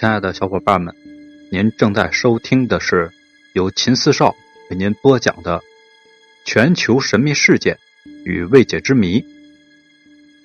[0.00, 0.96] 亲爱的小伙伴们，
[1.50, 3.12] 您正在收听的是
[3.52, 4.34] 由秦四少
[4.70, 5.58] 为您播讲的
[6.42, 7.78] 《全球神秘事件
[8.24, 9.20] 与未解之谜》。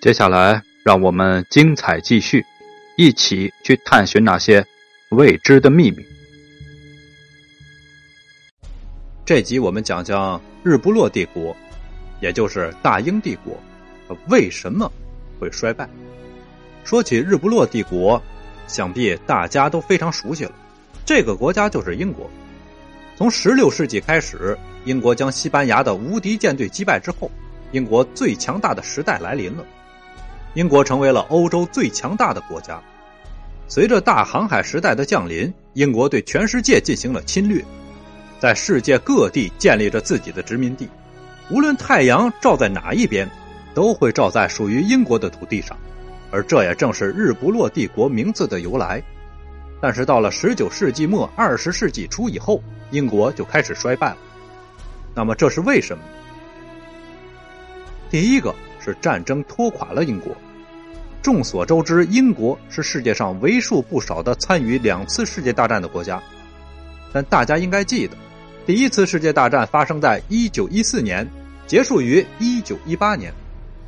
[0.02, 2.46] 接下来，让我们精彩继续，
[2.98, 4.66] 一起去探寻那些
[5.12, 6.06] 未知的秘密。
[9.26, 11.56] 这集我们讲讲日不落帝国，
[12.20, 13.58] 也就是大英帝国，
[14.28, 14.92] 为什么
[15.40, 15.90] 会衰败？
[16.84, 18.22] 说起日不落帝国。
[18.68, 20.52] 想必大家都非常熟悉了，
[21.06, 22.30] 这个国家就是英国。
[23.16, 27.32] 从十六世纪开始，英国将西班牙的无敌舰队击败之后，
[27.72, 29.64] 英国最强大的时代来临了。
[30.54, 32.82] 英国成为了欧洲最强大的国家。
[33.68, 37.64] 随着大航海时代的降临，英国对全世界进行了侵略，
[38.40, 40.88] 在世界各地建立着自己的殖民地。
[41.50, 43.30] 无论太阳照在哪一边，
[43.74, 45.78] 都会照在属于英国的土地上。
[46.36, 49.02] 而这也正是日不落帝国名字的由来。
[49.82, 54.18] 但是到了十九世纪末、二十世纪初以后，英国就开始衰败了。
[55.14, 56.04] 那么这是为什么？
[58.10, 60.36] 第一个是战争拖垮了英国。
[61.22, 66.22] 众所周知，英国是世界上为数不少的参与两次世界大战的国家。
[67.14, 68.18] 但大家应该记得，
[68.66, 71.26] 第一次世界大战发生在一九一四年，
[71.66, 73.34] 结束于一九一八年。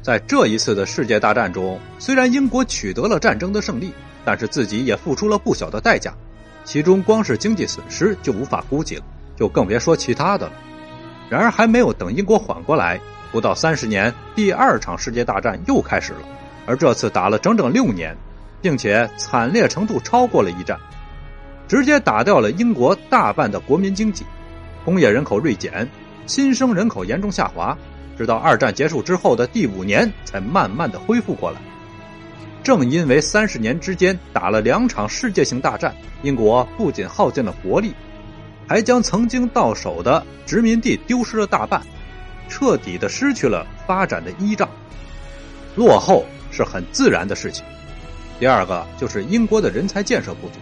[0.02, 6.14] 在这一次的世界大战中，虽然英国取得了战争的胜利，但是自己也付出了不小的代价，
[6.64, 9.04] 其中光是经济损失就无法估计了，
[9.36, 10.54] 就更别说其他的了。
[11.30, 13.00] 然而，还没有等英国缓过来，
[13.34, 16.20] 不到三十年，第二场世界大战又开始了，
[16.66, 18.16] 而这次打了整整六年，
[18.62, 20.80] 并且惨烈程度超过了一战，
[21.68, 24.26] 直接打掉了英国大半的国民经济，
[24.86, 25.86] 工业人口锐减，
[26.26, 27.78] 新生人口严重下滑。
[28.18, 31.62] 直到二战结束之后的第五年，才慢慢的恢复过来。
[32.64, 37.94] 正因为三十年之间打了两场世界性大战，英国不仅耗尽了国力，
[38.68, 41.82] 还将曾经到手的殖民地丢失了大半，
[42.50, 44.68] 彻底的失去了发展的依仗。
[45.76, 47.64] 落后是很自然的事情。
[48.40, 50.56] 第二个就是英国的人才建设不足。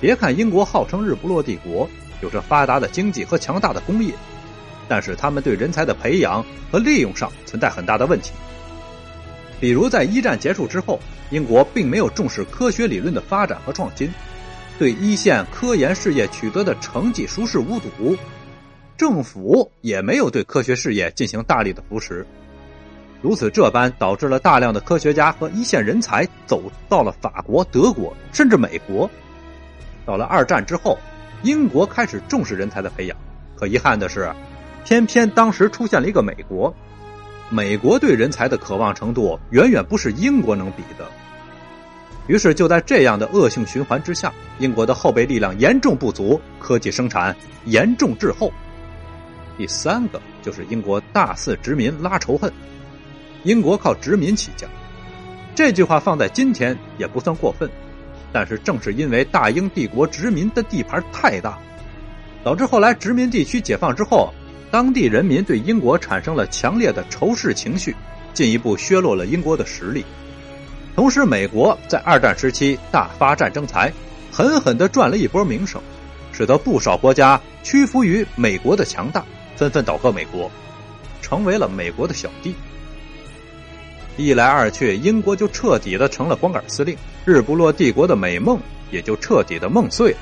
[0.00, 1.88] 别看英国号称日不落帝国，
[2.22, 4.12] 有着发达的经济和强大的工业。
[4.88, 8.32] 但是他们对人才的培养和利用上存在很大的问题。
[9.60, 10.98] 比如在一战结束之后，
[11.30, 14.08] 英国并没有重视科学理论的发展和创新，
[14.78, 18.16] 对一线科研事业取得的成绩熟视无睹，
[18.96, 22.24] 政府也没有对科学事业进行大力的扶持。
[23.20, 29.10] 如此这般，导致了大量的科学家和一线人才走到了法国、德国，甚至美国。
[30.06, 30.96] 到了二战之后，
[31.42, 33.18] 英国开始重视人才的培养，
[33.56, 34.32] 可遗憾的是。
[34.84, 36.74] 偏偏当时出现了一个美国，
[37.50, 41.06] 美国对人才的渴望程度远远不是英国能比的。
[42.26, 47.34] 于是就在这样的恶性循环之下，英国的后备力量严重不足，科技生产
[47.64, 48.52] 严重滞后。
[49.56, 52.52] 第三个就是英国大肆殖民拉仇恨，
[53.44, 54.66] 英国靠殖民起家，
[55.54, 57.68] 这句话放在今天也不算过分。
[58.30, 61.58] 但是正是因为大英帝国殖民的地盘太大，
[62.44, 64.32] 导致后来殖民地区解放之后。
[64.70, 67.96] 当地人民对英国产生了强烈的仇视情绪，
[68.34, 70.04] 进一步削弱了英国的实力。
[70.94, 73.92] 同时，美国在二战时期大发战争财，
[74.30, 75.80] 狠狠地赚了一波名声，
[76.32, 79.24] 使得不少国家屈服于美国的强大，
[79.56, 80.50] 纷纷倒戈美国，
[81.22, 82.54] 成为了美国的小弟。
[84.16, 90.18] 一来二去，英国就彻底的成了光杆司令，日不落帝国的美梦也就彻底的梦碎了。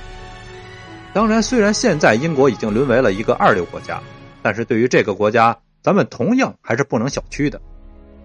[1.14, 4.00] 当然，虽然现在英国已经沦为了一个二流国家。
[4.46, 7.60] 但是对于这个国家，咱们同样还是不能小觑的，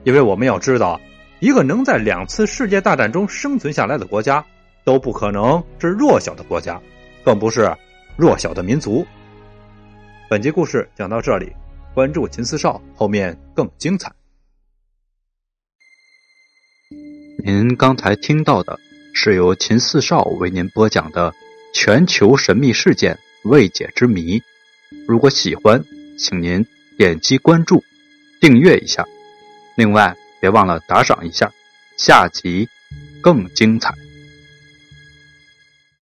[0.04, 1.02] 因为我们要知道，
[1.40, 4.46] 一个能在两次世界大战中生存下来的国家，
[4.84, 6.80] 都不可能是弱小的国家，
[7.26, 7.76] 更不是
[8.16, 9.04] 弱小的民族。
[10.30, 11.52] 本集故事讲到这里，
[11.96, 14.12] 关注秦四少，后面更精彩。
[17.44, 18.80] 您刚才听到的
[19.16, 21.34] 是由秦四少为您播讲的
[21.74, 24.40] 全球神秘事件未解之谜，
[25.08, 25.84] 如果喜欢。
[26.22, 26.64] 请您
[26.97, 27.84] 点击关注、
[28.40, 29.03] 订阅一下，
[29.76, 31.52] 另外别忘了打赏一下，
[31.97, 32.70] 下集
[33.22, 33.91] 更精彩。